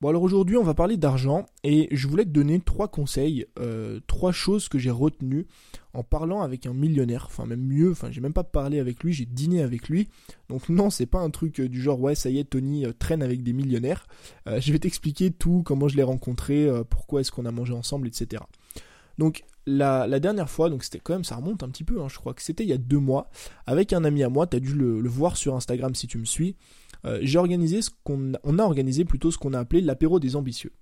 [0.00, 3.98] Bon alors aujourd'hui on va parler d'argent et je voulais te donner trois conseils, euh,
[4.06, 5.48] trois choses que j'ai retenues
[5.92, 9.12] en parlant avec un millionnaire, enfin même mieux, enfin j'ai même pas parlé avec lui,
[9.12, 10.08] j'ai dîné avec lui.
[10.50, 12.92] Donc non c'est pas un truc euh, du genre ouais ça y est Tony euh,
[12.96, 14.06] traîne avec des millionnaires.
[14.46, 18.44] je vais t'expliquer tout, comment je l'ai rencontré, pourquoi est-ce qu'on a mangé ensemble, etc.
[19.18, 22.18] Donc la, dernière fois, donc c'était quand même, ça remonte un petit peu, hein, je
[22.18, 23.30] crois que c'était il y a deux mois,
[23.66, 26.24] avec un ami à moi, tu as dû le voir sur Instagram si tu me
[26.24, 26.54] suis.
[27.04, 30.36] Euh, j'ai organisé ce qu'on on a organisé plutôt ce qu'on a appelé l'apéro des
[30.36, 30.72] ambitieux.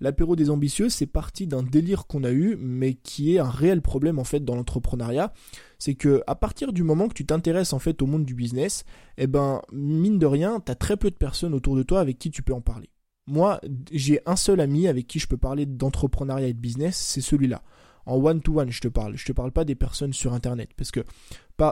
[0.00, 3.82] L'apéro des ambitieux, c'est parti d'un délire qu'on a eu, mais qui est un réel
[3.82, 5.32] problème en fait dans l'entrepreneuriat.
[5.78, 8.84] C'est que à partir du moment que tu t'intéresses en fait au monde du business,
[9.16, 12.18] eh ben mine de rien, tu as très peu de personnes autour de toi avec
[12.18, 12.90] qui tu peux en parler.
[13.28, 13.60] Moi,
[13.92, 17.62] j'ai un seul ami avec qui je peux parler d'entrepreneuriat et de business, c'est celui-là
[18.06, 19.16] en one-to-one, je te parle.
[19.16, 20.70] Je te parle pas des personnes sur Internet.
[20.76, 21.00] Parce que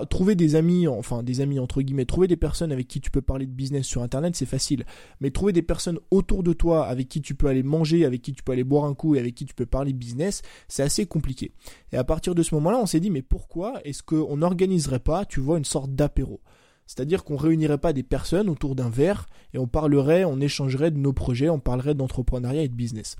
[0.08, 3.20] trouver des amis, enfin des amis entre guillemets, trouver des personnes avec qui tu peux
[3.20, 4.84] parler de business sur Internet, c'est facile.
[5.20, 8.32] Mais trouver des personnes autour de toi avec qui tu peux aller manger, avec qui
[8.32, 11.06] tu peux aller boire un coup et avec qui tu peux parler business, c'est assez
[11.06, 11.52] compliqué.
[11.92, 15.24] Et à partir de ce moment-là, on s'est dit, mais pourquoi est-ce qu'on n'organiserait pas,
[15.24, 16.40] tu vois, une sorte d'apéro?
[16.86, 20.98] C'est-à-dire qu'on réunirait pas des personnes autour d'un verre et on parlerait, on échangerait de
[20.98, 23.14] nos projets, on parlerait d'entrepreneuriat et de business.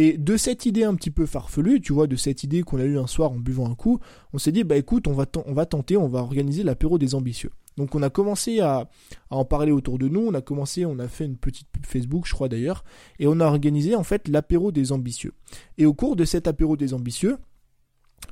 [0.00, 2.84] Et de cette idée un petit peu farfelue, tu vois, de cette idée qu'on a
[2.84, 3.98] eue un soir en buvant un coup,
[4.32, 7.50] on s'est dit, bah écoute, on va, tenter, on va organiser l'apéro des ambitieux.
[7.76, 8.88] Donc on a commencé à,
[9.30, 12.28] en parler autour de nous, on a commencé, on a fait une petite pub Facebook,
[12.28, 12.84] je crois d'ailleurs,
[13.18, 15.32] et on a organisé en fait l'apéro des ambitieux.
[15.78, 17.36] Et au cours de cet apéro des ambitieux,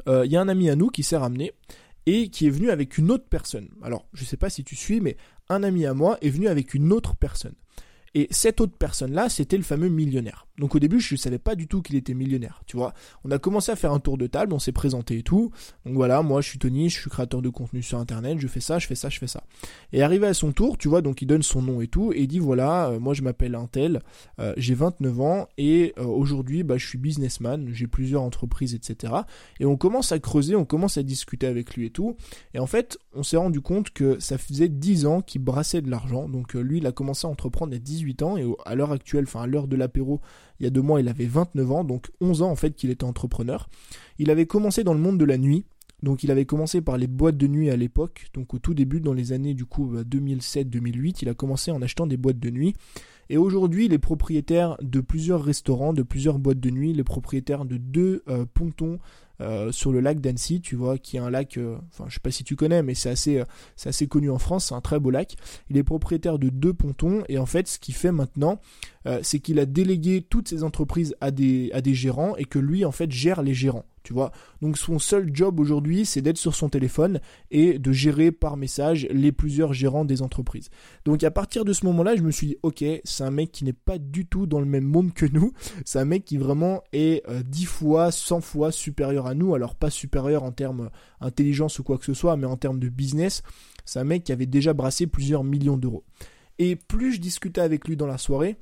[0.06, 1.50] euh, il y a un ami à nous qui s'est ramené
[2.06, 3.70] et qui est venu avec une autre personne.
[3.82, 5.16] Alors, je ne sais pas si tu suis, mais
[5.48, 7.56] un ami à moi est venu avec une autre personne.
[8.16, 10.46] Et cette autre personne-là, c'était le fameux millionnaire.
[10.56, 12.94] Donc au début, je ne savais pas du tout qu'il était millionnaire, tu vois.
[13.24, 15.50] On a commencé à faire un tour de table, on s'est présenté et tout.
[15.84, 18.60] Donc voilà, moi je suis Tony, je suis créateur de contenu sur internet, je fais
[18.60, 19.44] ça, je fais ça, je fais ça.
[19.92, 22.22] Et arrivé à son tour, tu vois, donc il donne son nom et tout, et
[22.22, 24.00] il dit voilà, euh, moi je m'appelle Intel,
[24.40, 29.12] euh, j'ai 29 ans, et euh, aujourd'hui, bah, je suis businessman, j'ai plusieurs entreprises, etc.
[29.60, 32.16] Et on commence à creuser, on commence à discuter avec lui et tout.
[32.54, 35.90] Et en fait, on s'est rendu compte que ça faisait 10 ans qu'il brassait de
[35.90, 36.30] l'argent.
[36.30, 38.05] Donc lui, il a commencé à entreprendre à 18
[38.36, 40.20] et à l'heure actuelle, enfin à l'heure de l'apéro,
[40.60, 42.90] il y a deux mois, il avait 29 ans, donc 11 ans en fait qu'il
[42.90, 43.68] était entrepreneur.
[44.18, 45.64] Il avait commencé dans le monde de la nuit.
[46.02, 49.00] Donc il avait commencé par les boîtes de nuit à l'époque, donc au tout début
[49.00, 52.50] dans les années du coup 2007-2008, bah, il a commencé en achetant des boîtes de
[52.50, 52.74] nuit.
[53.28, 57.04] Et aujourd'hui, il est propriétaire de plusieurs restaurants, de plusieurs boîtes de nuit, il est
[57.04, 58.98] propriétaire de deux euh, pontons
[59.40, 62.20] euh, sur le lac d'Annecy, tu vois, qui est un lac, euh, enfin je sais
[62.20, 63.42] pas si tu connais, mais c'est assez,
[63.76, 65.36] c'est assez connu en France, c'est un très beau lac.
[65.70, 68.60] Il est propriétaire de deux pontons et en fait, ce qu'il fait maintenant,
[69.22, 73.10] c'est qu'il a délégué toutes ses entreprises à des gérants et que lui en fait
[73.12, 74.32] gère les gérants vois.
[74.62, 79.06] Donc son seul job aujourd'hui, c'est d'être sur son téléphone et de gérer par message
[79.10, 80.70] les plusieurs gérants des entreprises.
[81.04, 83.64] Donc à partir de ce moment-là, je me suis dit, ok, c'est un mec qui
[83.64, 85.52] n'est pas du tout dans le même monde que nous.
[85.84, 89.54] C'est un mec qui vraiment est euh, dix 10 fois, 100 fois supérieur à nous.
[89.54, 90.90] Alors pas supérieur en termes
[91.20, 93.42] intelligence ou quoi que ce soit, mais en termes de business.
[93.84, 96.04] C'est un mec qui avait déjà brassé plusieurs millions d'euros.
[96.58, 98.56] Et plus je discutais avec lui dans la soirée,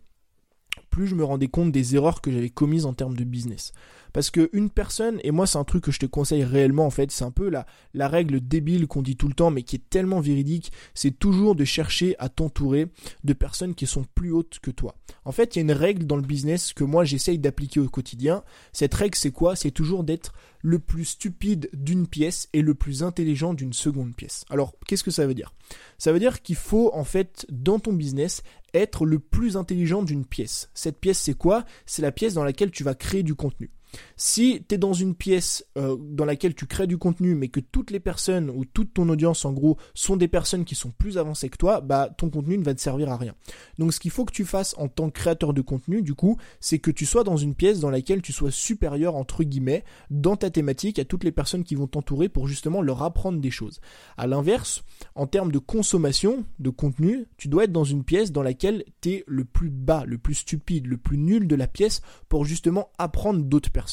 [0.94, 3.72] plus je me rendais compte des erreurs que j'avais commises en termes de business.
[4.12, 6.91] Parce que une personne, et moi c'est un truc que je te conseille réellement en
[6.91, 9.75] fait, c'est un peu la, la règle débile qu'on dit tout le temps mais qui
[9.75, 12.87] est tellement véridique, c'est toujours de chercher à t'entourer
[13.25, 14.94] de personnes qui sont plus hautes que toi.
[15.25, 17.88] En fait, il y a une règle dans le business que moi j'essaye d'appliquer au
[17.88, 18.44] quotidien.
[18.72, 19.56] Cette règle c'est quoi?
[19.56, 24.47] C'est toujours d'être le plus stupide d'une pièce et le plus intelligent d'une seconde pièce.
[24.49, 25.53] Alors, qu'est-ce que ça veut dire?
[25.99, 30.25] Ça veut dire qu'il faut en fait dans ton business être le plus intelligent d'une
[30.25, 30.71] pièce.
[30.84, 31.65] Cette pièce c'est quoi?
[31.87, 33.71] C'est la pièce dans laquelle tu vas créer du contenu.
[34.16, 37.60] Si tu es dans une pièce euh, dans laquelle tu crées du contenu, mais que
[37.60, 41.19] toutes les personnes ou toute ton audience en gros sont des personnes qui sont plus
[41.19, 43.34] avancées que toi, bah ton contenu ne va te servir à rien.
[43.78, 46.38] Donc ce qu'il faut que tu fasses en tant que créateur de contenu, du coup,
[46.60, 50.37] c'est que tu sois dans une pièce dans laquelle tu sois supérieur entre guillemets dans
[50.37, 53.81] ta thématique à toutes les personnes qui vont t'entourer pour justement leur apprendre des choses.
[54.16, 54.84] À l'inverse,
[55.15, 59.10] en termes de consommation de contenu, tu dois être dans une pièce dans laquelle tu
[59.10, 62.91] es le plus bas, le plus stupide, le plus nul de la pièce pour justement
[62.98, 63.84] apprendre d'autres personnes.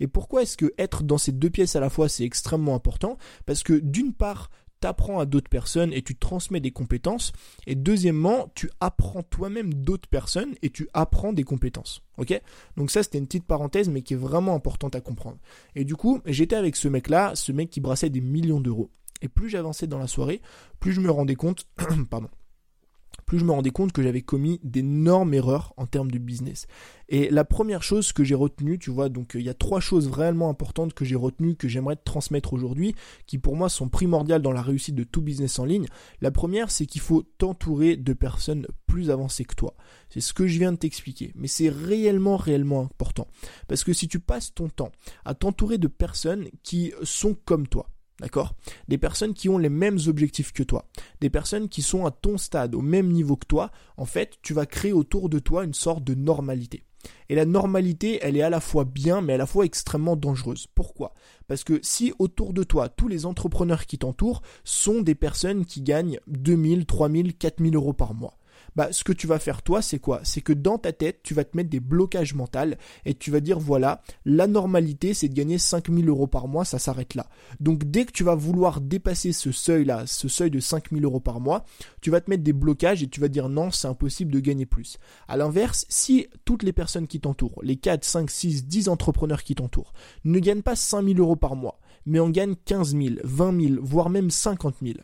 [0.00, 3.18] Et pourquoi est-ce que être dans ces deux pièces à la fois c'est extrêmement important?
[3.46, 4.50] Parce que d'une part,
[4.82, 7.32] tu apprends à d'autres personnes et tu transmets des compétences.
[7.66, 12.02] Et deuxièmement, tu apprends toi-même d'autres personnes et tu apprends des compétences.
[12.18, 12.38] Ok?
[12.76, 15.38] Donc ça, c'était une petite parenthèse, mais qui est vraiment importante à comprendre.
[15.74, 18.90] Et du coup, j'étais avec ce mec-là, ce mec qui brassait des millions d'euros.
[19.22, 20.42] Et plus j'avançais dans la soirée,
[20.80, 21.66] plus je me rendais compte,
[22.10, 22.28] pardon,
[23.26, 26.66] plus je me rendais compte que j'avais commis d'énormes erreurs en termes de business.
[27.08, 30.08] Et la première chose que j'ai retenue, tu vois, donc il y a trois choses
[30.08, 32.94] vraiment importantes que j'ai retenues, que j'aimerais te transmettre aujourd'hui,
[33.26, 35.86] qui pour moi sont primordiales dans la réussite de tout business en ligne.
[36.20, 39.74] La première, c'est qu'il faut t'entourer de personnes plus avancées que toi.
[40.08, 41.32] C'est ce que je viens de t'expliquer.
[41.34, 43.26] Mais c'est réellement, réellement important.
[43.68, 44.92] Parce que si tu passes ton temps
[45.24, 47.88] à t'entourer de personnes qui sont comme toi,
[48.22, 48.54] D'accord?
[48.86, 50.86] Des personnes qui ont les mêmes objectifs que toi.
[51.20, 53.72] Des personnes qui sont à ton stade, au même niveau que toi.
[53.96, 56.84] En fait, tu vas créer autour de toi une sorte de normalité.
[57.28, 60.68] Et la normalité, elle est à la fois bien, mais à la fois extrêmement dangereuse.
[60.72, 61.14] Pourquoi?
[61.48, 65.82] Parce que si autour de toi, tous les entrepreneurs qui t'entourent sont des personnes qui
[65.82, 68.38] gagnent 2000, 3000, 4000 euros par mois,
[68.76, 70.20] bah, ce que tu vas faire toi, c'est quoi?
[70.24, 72.52] C'est que dans ta tête, tu vas te mettre des blocages mentaux
[73.04, 76.78] et tu vas dire voilà, la normalité, c'est de gagner 5000 euros par mois, ça
[76.78, 77.26] s'arrête là.
[77.60, 81.40] Donc dès que tu vas vouloir dépasser ce seuil-là, ce seuil de 5000 euros par
[81.40, 81.64] mois,
[82.00, 84.66] tu vas te mettre des blocages et tu vas dire non, c'est impossible de gagner
[84.66, 84.98] plus.
[85.28, 89.54] À l'inverse, si toutes les personnes qui t'entourent, les 4, 5, 6, 10 entrepreneurs qui
[89.54, 89.92] t'entourent,
[90.24, 94.10] ne gagnent pas 5000 euros par mois, mais en gagnent 15 000, 20 000, voire
[94.10, 94.98] même 50 000,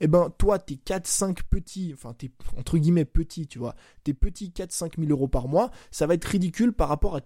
[0.00, 3.74] eh ben toi, tes 4-5 petits, enfin tes entre guillemets petits, tu vois,
[4.04, 7.20] tes petits 4-5 000 euros par mois, ça va être ridicule par rapport à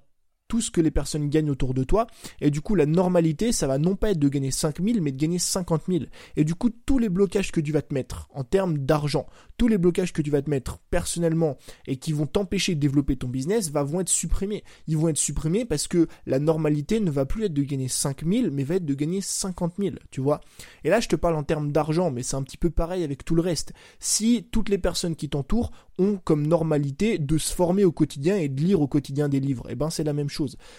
[0.48, 2.06] tout ce que les personnes gagnent autour de toi.
[2.40, 5.16] Et du coup, la normalité, ça va non pas être de gagner 5000, mais de
[5.16, 6.04] gagner 50 000.
[6.36, 9.26] Et du coup, tous les blocages que tu vas te mettre en termes d'argent,
[9.56, 11.56] tous les blocages que tu vas te mettre personnellement
[11.86, 14.64] et qui vont t'empêcher de développer ton business, vont être supprimés.
[14.86, 18.50] Ils vont être supprimés parce que la normalité ne va plus être de gagner 5000,
[18.50, 20.40] mais va être de gagner 50 000, tu vois.
[20.84, 23.24] Et là, je te parle en termes d'argent, mais c'est un petit peu pareil avec
[23.24, 23.72] tout le reste.
[23.98, 28.48] Si toutes les personnes qui t'entourent ont comme normalité de se former au quotidien et
[28.48, 30.33] de lire au quotidien des livres, eh ben c'est la même chose.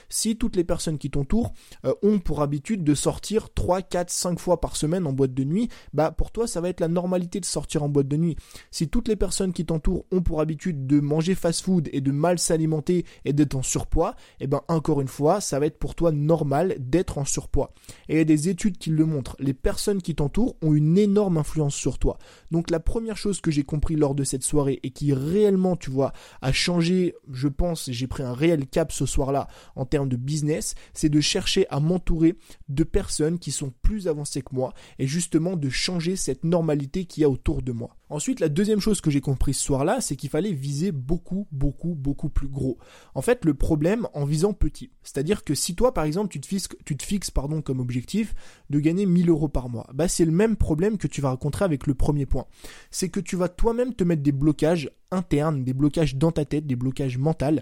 [0.09, 1.53] Si toutes les personnes qui t'entourent
[1.85, 5.43] euh, ont pour habitude de sortir 3, 4, 5 fois par semaine en boîte de
[5.43, 8.35] nuit, bah pour toi ça va être la normalité de sortir en boîte de nuit.
[8.71, 12.39] Si toutes les personnes qui t'entourent ont pour habitude de manger fast-food et de mal
[12.39, 16.11] s'alimenter et d'être en surpoids, eh ben encore une fois, ça va être pour toi
[16.11, 17.73] normal d'être en surpoids.
[18.09, 19.35] Et il y a des études qui le montrent.
[19.39, 22.17] Les personnes qui t'entourent ont une énorme influence sur toi.
[22.51, 25.89] Donc la première chose que j'ai compris lors de cette soirée et qui réellement, tu
[25.89, 29.44] vois, a changé, je pense, j'ai pris un réel cap ce soir-là
[29.75, 32.35] en termes de business, c'est de chercher à m'entourer
[32.69, 37.21] de personnes qui sont plus avancées que moi et justement de changer cette normalité qu'il
[37.21, 37.95] y a autour de moi.
[38.09, 41.95] Ensuite, la deuxième chose que j'ai compris ce soir-là, c'est qu'il fallait viser beaucoup, beaucoup,
[41.95, 42.77] beaucoup plus gros.
[43.15, 44.91] En fait, le problème en visant petit.
[45.01, 48.35] C'est-à-dire que si toi, par exemple, tu te fixes, pardon, comme objectif
[48.69, 51.65] de gagner 1000 euros par mois, bah, c'est le même problème que tu vas rencontrer
[51.65, 52.45] avec le premier point.
[52.91, 56.67] C'est que tu vas toi-même te mettre des blocages internes, des blocages dans ta tête,
[56.67, 57.61] des blocages mentaux,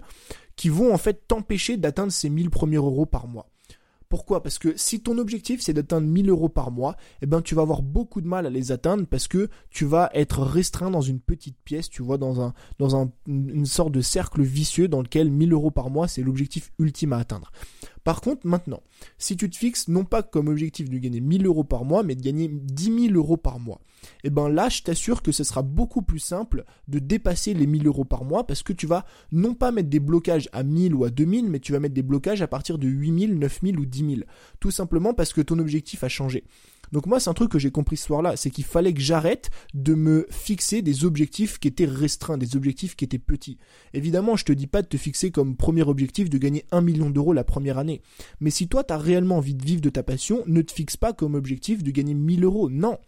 [0.56, 3.48] qui vont en fait t'empêcher d'atteindre ces 1000 premiers euros par mois.
[4.08, 4.44] Pourquoi?
[4.44, 7.62] Parce que si ton objectif c'est d'atteindre 1000 euros par mois, eh ben tu vas
[7.62, 11.18] avoir beaucoup de mal à les atteindre parce que tu vas être restreint dans une
[11.18, 15.52] petite pièce, tu vois, dans dans un, une sorte de cercle vicieux dans lequel 1000
[15.52, 17.50] euros par mois c'est l'objectif ultime à atteindre.
[18.04, 18.82] Par contre, maintenant,
[19.16, 22.14] si tu te fixes non pas comme objectif de gagner 1000 euros par mois, mais
[22.14, 23.80] de gagner 10 000 euros par mois,
[24.22, 27.66] et eh ben là, je t'assure que ce sera beaucoup plus simple de dépasser les
[27.66, 30.94] 1000 euros par mois parce que tu vas non pas mettre des blocages à 1000
[30.94, 33.86] ou à 2000, mais tu vas mettre des blocages à partir de 8000, 9000 ou
[33.86, 34.20] 10 000.
[34.60, 36.44] Tout simplement parce que ton objectif a changé.
[36.92, 39.50] Donc moi, c'est un truc que j'ai compris ce soir-là, c'est qu'il fallait que j'arrête
[39.74, 43.58] de me fixer des objectifs qui étaient restreints, des objectifs qui étaient petits.
[43.92, 47.10] Évidemment, je te dis pas de te fixer comme premier objectif de gagner 1 million
[47.10, 48.02] d'euros la première année.
[48.40, 50.96] Mais si toi, tu as réellement envie de vivre de ta passion, ne te fixe
[50.96, 52.70] pas comme objectif de gagner 1000 euros.
[52.70, 52.98] Non.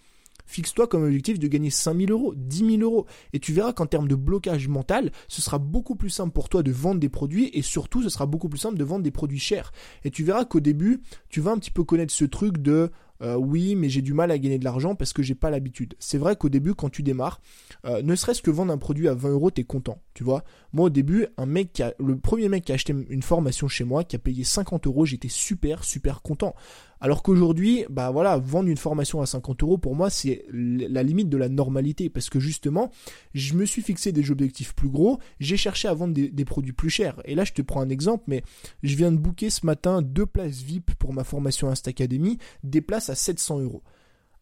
[0.47, 3.07] Fixe-toi comme objectif de gagner 5000 euros, 10 000 euros.
[3.33, 6.63] Et tu verras qu'en termes de blocage mental, ce sera beaucoup plus simple pour toi
[6.63, 9.41] de vendre des produits et surtout, ce sera beaucoup plus simple de vendre des produits
[9.41, 9.73] chers.
[10.05, 12.91] Et tu verras qu'au début, tu vas un petit peu connaître ce truc de
[13.23, 15.95] euh, oui, mais j'ai du mal à gagner de l'argent parce que j'ai pas l'habitude.
[15.99, 17.41] C'est vrai qu'au début, quand tu démarres,
[17.85, 20.45] euh, ne serait-ce que vendre un produit à 20 euros, t'es content, tu vois.
[20.73, 23.85] Moi, au début, un mec qui le premier mec qui a acheté une formation chez
[23.85, 26.55] moi, qui a payé 50 euros, j'étais super, super content.
[27.01, 31.29] Alors qu'aujourd'hui, bah voilà, vendre une formation à 50 euros, pour moi, c'est la limite
[31.29, 32.09] de la normalité.
[32.09, 32.91] Parce que justement,
[33.35, 36.91] je me suis fixé des objectifs plus gros, j'ai cherché à vendre des, produits plus
[36.91, 37.21] chers.
[37.25, 38.43] Et là, je te prends un exemple, mais
[38.83, 42.81] je viens de booker ce matin deux places VIP pour ma formation Insta Academy, des
[42.81, 43.83] places à 700 euros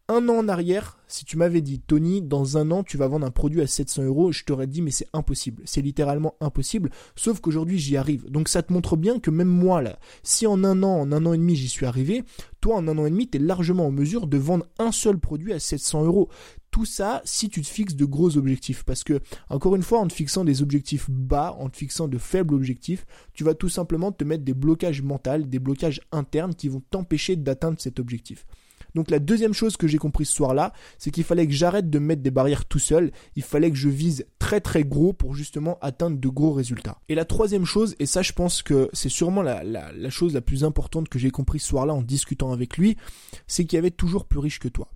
[0.07, 3.25] un an en arrière, si tu m'avais dit, Tony, dans un an, tu vas vendre
[3.25, 5.63] un produit à 700 euros, je t'aurais dit, mais c'est impossible.
[5.65, 6.91] C'est littéralement impossible.
[7.15, 8.29] Sauf qu'aujourd'hui, j'y arrive.
[8.29, 11.25] Donc, ça te montre bien que même moi, là, si en un an, en un
[11.25, 12.23] an et demi, j'y suis arrivé,
[12.61, 15.17] toi, en un an et demi, tu es largement en mesure de vendre un seul
[15.17, 16.29] produit à 700 euros.
[16.69, 18.83] Tout ça, si tu te fixes de gros objectifs.
[18.83, 19.19] Parce que,
[19.49, 23.07] encore une fois, en te fixant des objectifs bas, en te fixant de faibles objectifs,
[23.33, 27.35] tu vas tout simplement te mettre des blocages mentaux, des blocages internes qui vont t'empêcher
[27.35, 28.45] d'atteindre cet objectif.
[28.95, 31.99] Donc la deuxième chose que j'ai compris ce soir-là, c'est qu'il fallait que j'arrête de
[31.99, 35.77] mettre des barrières tout seul, il fallait que je vise très très gros pour justement
[35.81, 36.99] atteindre de gros résultats.
[37.09, 40.41] Et la troisième chose, et ça je pense que c'est sûrement la, la chose la
[40.41, 42.97] plus importante que j'ai compris ce soir-là en discutant avec lui,
[43.45, 44.89] c'est qu'il y avait toujours plus riche que toi.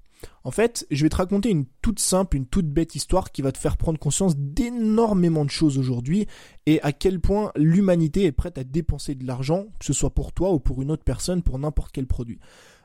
[0.44, 3.52] En fait, je vais te raconter une toute simple, une toute bête histoire qui va
[3.52, 6.28] te faire prendre conscience d'énormément de choses aujourd'hui
[6.66, 10.34] et à quel point l'humanité est prête à dépenser de l'argent, que ce soit pour
[10.34, 12.40] toi ou pour une autre personne, pour n'importe quel produit.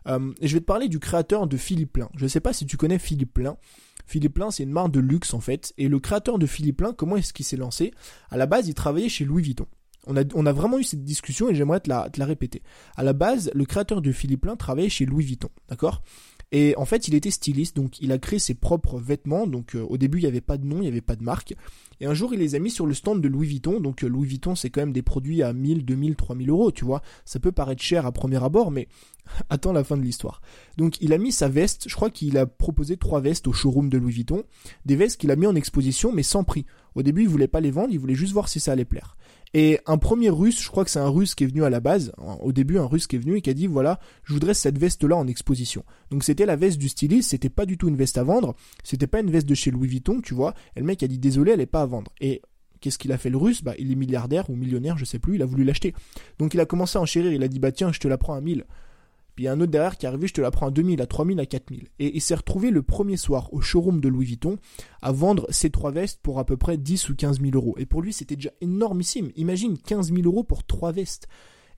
[0.06, 2.08] Euh, je vais te parler du créateur de Philippe Plein.
[2.16, 3.56] Je ne sais pas si tu connais Philippe Plein.
[4.06, 5.72] Philippe Plein, c'est une marque de luxe en fait.
[5.78, 7.92] Et le créateur de Philippe Plein, comment est-ce qu'il s'est lancé?
[8.30, 9.66] À la base, il travaillait chez Louis Vuitton.
[10.06, 12.62] On a, vraiment eu cette discussion et j'aimerais te la, te la répéter.
[12.94, 16.02] À la base, le créateur de Philippe Plein travaillait chez Louis Vuitton, d'accord?
[16.52, 19.46] Et en fait, il était styliste, donc il a créé ses propres vêtements.
[19.46, 21.22] Donc euh, au début, il n'y avait pas de nom, il n'y avait pas de
[21.22, 21.54] marque.
[22.00, 23.80] Et un jour, il les a mis sur le stand de Louis Vuitton.
[23.80, 26.84] Donc euh, Louis Vuitton, c'est quand même des produits à 1000, 2000, 3000 euros, tu
[26.84, 27.02] vois.
[27.24, 28.88] Ça peut paraître cher à premier abord, mais
[29.50, 30.40] attends la fin de l'histoire.
[30.76, 33.88] Donc il a mis sa veste, je crois qu'il a proposé trois vestes au showroom
[33.88, 34.44] de Louis Vuitton.
[34.86, 36.66] Des vestes qu'il a mis en exposition, mais sans prix.
[36.94, 39.16] Au début, il voulait pas les vendre, il voulait juste voir si ça allait plaire.
[39.56, 41.78] Et un premier russe, je crois que c'est un russe qui est venu à la
[41.78, 44.52] base, au début un russe qui est venu et qui a dit voilà, je voudrais
[44.52, 45.84] cette veste-là en exposition.
[46.10, 49.06] Donc c'était la veste du styliste, c'était pas du tout une veste à vendre, c'était
[49.06, 50.54] pas une veste de chez Louis Vuitton, tu vois.
[50.74, 52.12] Et le mec a dit désolé, elle est pas à vendre.
[52.20, 52.42] Et
[52.80, 53.62] qu'est-ce qu'il a fait le russe?
[53.62, 55.94] Bah il est milliardaire ou millionnaire, je sais plus, il a voulu l'acheter.
[56.40, 58.34] Donc il a commencé à enchérir, il a dit bah tiens, je te la prends
[58.34, 58.64] à 1000.
[59.34, 60.70] Puis il y a un autre derrière qui est arrivé, je te la prends à
[60.70, 61.88] 2000, à 3000, à 4000.
[61.98, 64.58] Et il s'est retrouvé le premier soir au showroom de Louis Vuitton
[65.02, 67.74] à vendre ces trois vestes pour à peu près 10 ou 15 000 euros.
[67.78, 69.30] Et pour lui, c'était déjà énormissime.
[69.36, 71.28] Imagine 15 000 euros pour trois vestes.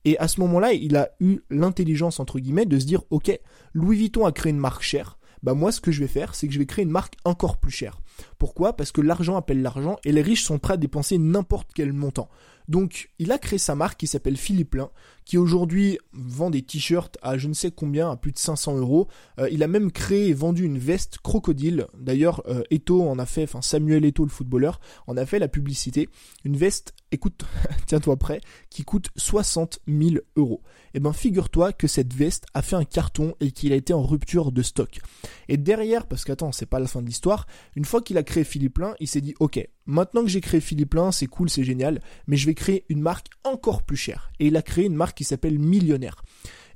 [0.04, 3.40] Et à ce moment-là, il a eu l'intelligence, entre guillemets, de se dire, ok,
[3.72, 5.18] Louis Vuitton a créé une marque chère.
[5.42, 7.58] Bah moi, ce que je vais faire, c'est que je vais créer une marque encore
[7.58, 8.00] plus chère.
[8.38, 8.74] Pourquoi?
[8.76, 12.28] Parce que l'argent appelle l'argent et les riches sont prêts à dépenser n'importe quel montant.
[12.68, 14.90] Donc, il a créé sa marque qui s'appelle Philippe Lin,
[15.24, 19.08] qui aujourd'hui vend des t-shirts à je ne sais combien, à plus de 500 euros.
[19.38, 21.86] Euh, il a même créé et vendu une veste crocodile.
[21.98, 25.48] D'ailleurs, euh, Eto en a fait, enfin Samuel Eto, le footballeur, en a fait la
[25.48, 26.08] publicité.
[26.44, 27.44] Une veste, écoute,
[27.86, 30.62] tiens-toi prêt, qui coûte 60 000 euros.
[30.94, 34.02] Eh ben, figure-toi que cette veste a fait un carton et qu'il a été en
[34.02, 35.00] rupture de stock.
[35.48, 38.44] Et derrière, parce qu'attends, c'est pas la fin de l'histoire, une fois qu'il a créé
[38.44, 41.64] Philippe Lin, il s'est dit, ok, maintenant que j'ai créé Philippe Lin, c'est cool, c'est
[41.64, 44.30] génial, mais je vais créer une marque encore plus chère.
[44.40, 46.22] Et il a créé une marque qui s'appelle Millionnaire.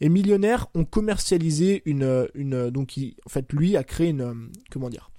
[0.00, 5.10] Et Millionnaire ont commercialisé une, une donc en fait lui a créé une, comment dire,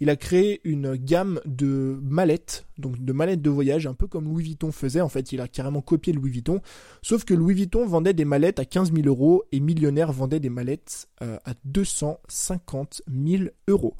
[0.00, 4.24] il a créé une gamme de mallettes, donc de mallettes de voyage, un peu comme
[4.26, 5.00] Louis Vuitton faisait.
[5.00, 6.60] En fait, il a carrément copié Louis Vuitton.
[7.02, 10.50] Sauf que Louis Vuitton vendait des mallettes à 15 000 euros et Millionnaire vendait des
[10.50, 13.96] mallettes euh, à 250 000 euros.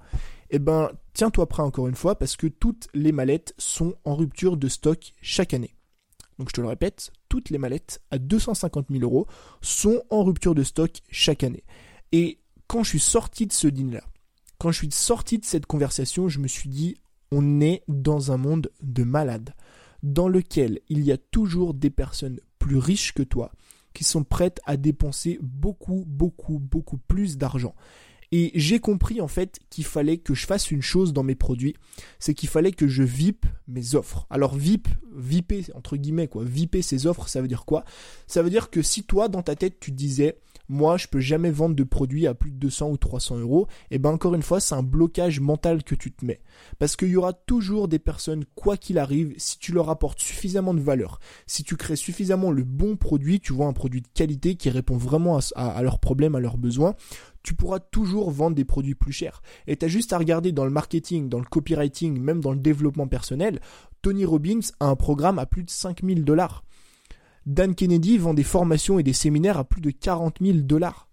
[0.51, 4.57] Eh ben, tiens-toi prêt encore une fois parce que toutes les mallettes sont en rupture
[4.57, 5.77] de stock chaque année.
[6.39, 9.27] Donc je te le répète, toutes les mallettes à 250 000 euros
[9.63, 11.65] sont en rupture de stock chaque année.
[12.13, 14.05] Et quand je suis sorti de ce dîner-là,
[14.59, 16.97] quand je suis sorti de cette conversation, je me suis dit,
[17.33, 19.55] on est dans un monde de malades,
[20.03, 23.53] dans lequel il y a toujours des personnes plus riches que toi
[23.93, 27.75] qui sont prêtes à dépenser beaucoup, beaucoup, beaucoup plus d'argent.
[28.33, 31.77] Et j'ai compris en fait qu'il fallait que je fasse une chose dans mes produits,
[32.19, 34.27] c'est qu'il fallait que je VIP mes offres.
[34.31, 37.85] Alors VIP, VIPer entre guillemets quoi, VIPer ses offres, ça veut dire quoi?
[38.27, 41.51] Ça veut dire que si toi dans ta tête tu disais moi je peux jamais
[41.51, 44.43] vendre de produits à plus de 200 ou 300 euros, et eh ben encore une
[44.43, 46.41] fois c'est un blocage mental que tu te mets.
[46.79, 50.75] Parce qu'il y aura toujours des personnes, quoi qu'il arrive, si tu leur apportes suffisamment
[50.75, 54.57] de valeur, si tu crées suffisamment le bon produit, tu vois un produit de qualité
[54.57, 56.95] qui répond vraiment à, à leurs problèmes, à leurs besoins,
[57.47, 59.41] tu pourras toujours vendre des produits plus chers.
[59.69, 62.59] Et tu as juste à regarder dans le marketing, dans le copywriting, même dans le
[62.59, 63.61] développement personnel,
[64.03, 66.65] Tony Robbins a un programme à plus de 5000 dollars.
[67.47, 71.06] Dan Kennedy vend des formations et des séminaires à plus de 40 000 dollars.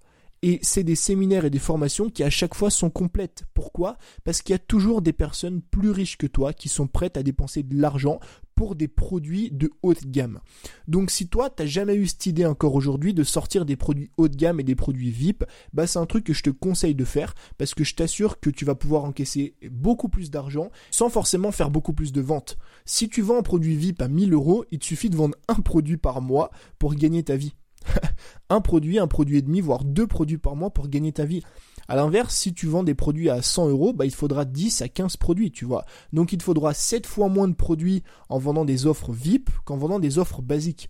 [0.46, 3.46] Et c'est des séminaires et des formations qui à chaque fois sont complètes.
[3.54, 3.98] Pourquoi?
[4.26, 7.24] Parce qu'il y a toujours des personnes plus riches que toi qui sont prêtes à
[7.24, 8.20] dépenser de l'argent
[8.54, 10.42] pour des produits de haute gamme.
[10.86, 14.28] Donc si toi t'as jamais eu cette idée encore aujourd'hui de sortir des produits haut
[14.28, 17.06] de gamme et des produits VIP, bah c'est un truc que je te conseille de
[17.06, 21.54] faire parce que je t'assure que tu vas pouvoir encaisser beaucoup plus d'argent sans forcément
[21.54, 22.58] faire beaucoup plus de ventes.
[22.84, 25.62] Si tu vends un produit VIP à 1000 euros, il te suffit de vendre un
[25.62, 27.56] produit par mois pour gagner ta vie.
[28.50, 31.44] un produit, un produit et demi, voire deux produits par mois pour gagner ta vie.
[31.88, 34.88] À l'inverse, si tu vends des produits à 100 euros, bah, il faudra 10 à
[34.88, 35.86] 15 produits, tu vois.
[36.14, 39.78] Donc il te faudra 7 fois moins de produits en vendant des offres VIP qu'en
[39.78, 40.90] vendant des offres basiques.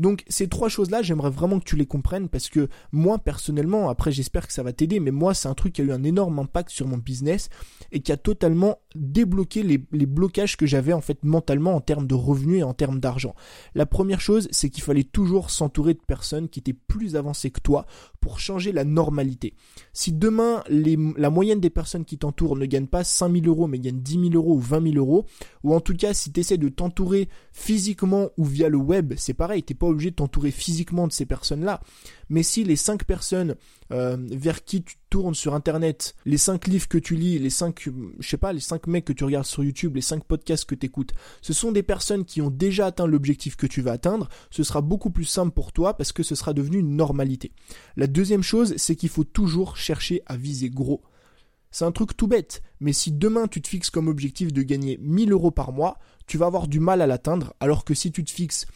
[0.00, 4.10] Donc ces trois choses-là, j'aimerais vraiment que tu les comprennes parce que moi personnellement, après
[4.10, 6.38] j'espère que ça va t'aider, mais moi c'est un truc qui a eu un énorme
[6.38, 7.50] impact sur mon business
[7.92, 12.06] et qui a totalement débloqué les, les blocages que j'avais en fait mentalement en termes
[12.06, 13.34] de revenus et en termes d'argent.
[13.74, 17.60] La première chose, c'est qu'il fallait toujours s'entourer de personnes qui étaient plus avancées que
[17.60, 17.84] toi
[18.20, 19.52] pour changer la normalité.
[19.92, 24.00] Si demain la moyenne des personnes qui t'entourent ne gagnent pas 5000 euros mais gagnent
[24.00, 25.26] 10 000 euros ou 20 000 euros,
[25.62, 29.34] ou en tout cas si tu essaies de t'entourer physiquement ou via le web, c'est
[29.34, 31.80] pareil, t'es pas obligé de t'entourer physiquement de ces personnes-là.
[32.28, 33.56] Mais si les 5 personnes
[33.92, 37.88] euh, vers qui tu tournes sur internet, les 5 livres que tu lis, les 5
[38.18, 40.74] je sais pas, les 5 mecs que tu regardes sur YouTube, les 5 podcasts que
[40.74, 44.28] tu écoutes, ce sont des personnes qui ont déjà atteint l'objectif que tu vas atteindre,
[44.50, 47.52] ce sera beaucoup plus simple pour toi parce que ce sera devenu une normalité.
[47.96, 51.02] La deuxième chose, c'est qu'il faut toujours chercher à viser gros.
[51.72, 54.98] C'est un truc tout bête, mais si demain tu te fixes comme objectif de gagner
[55.00, 58.24] 1000 euros par mois, tu vas avoir du mal à l'atteindre, alors que si tu
[58.24, 58.66] te fixes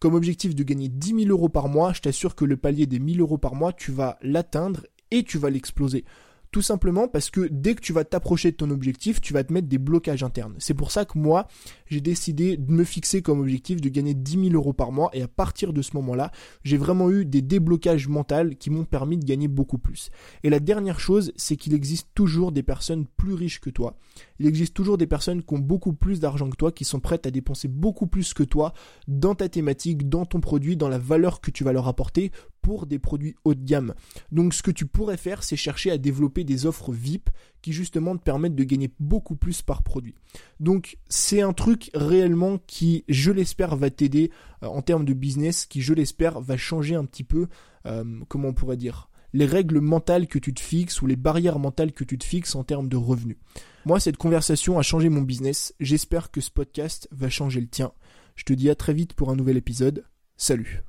[0.00, 2.98] comme objectif de gagner 10 000 euros par mois, je t'assure que le palier des
[2.98, 6.04] 1000 euros par mois, tu vas l'atteindre et tu vas l'exploser.
[6.52, 9.52] Tout simplement parce que dès que tu vas t'approcher de ton objectif, tu vas te
[9.52, 10.56] mettre des blocages internes.
[10.58, 11.46] C'est pour ça que moi,
[11.86, 15.22] j'ai décidé de me fixer comme objectif de gagner 10 000 euros par mois et
[15.22, 16.32] à partir de ce moment-là,
[16.64, 20.10] j'ai vraiment eu des déblocages mentaux qui m'ont permis de gagner beaucoup plus.
[20.42, 23.96] Et la dernière chose, c'est qu'il existe toujours des personnes plus riches que toi.
[24.40, 27.26] Il existe toujours des personnes qui ont beaucoup plus d'argent que toi, qui sont prêtes
[27.26, 28.72] à dépenser beaucoup plus que toi
[29.06, 32.32] dans ta thématique, dans ton produit, dans la valeur que tu vas leur apporter
[32.62, 33.92] pour des produits haut de gamme.
[34.32, 37.28] Donc ce que tu pourrais faire, c'est chercher à développer des offres VIP
[37.60, 40.14] qui justement te permettent de gagner beaucoup plus par produit.
[40.58, 44.30] Donc c'est un truc réellement qui, je l'espère, va t'aider
[44.62, 47.48] euh, en termes de business, qui, je l'espère, va changer un petit peu,
[47.84, 51.58] euh, comment on pourrait dire, les règles mentales que tu te fixes ou les barrières
[51.58, 53.38] mentales que tu te fixes en termes de revenus.
[53.84, 55.74] Moi, cette conversation a changé mon business.
[55.80, 57.92] J'espère que ce podcast va changer le tien.
[58.36, 60.04] Je te dis à très vite pour un nouvel épisode.
[60.36, 60.82] Salut